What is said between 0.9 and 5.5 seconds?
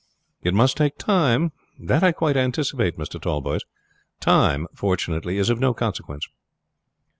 time, that I quite anticipate, Mr. Tallboys. Time, fortunately,